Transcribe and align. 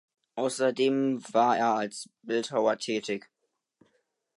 Außerdem 0.35 1.21
war 1.31 1.59
er 1.59 1.75
als 1.75 2.09
Bildhauer 2.23 2.75
tätig. 2.79 3.29